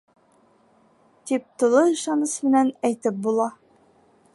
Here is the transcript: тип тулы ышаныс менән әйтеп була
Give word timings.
тип 1.31 1.45
тулы 1.63 1.85
ышаныс 1.97 2.35
менән 2.49 2.73
әйтеп 2.91 3.23
була 3.29 3.51